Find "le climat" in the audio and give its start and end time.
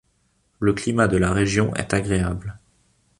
0.59-1.07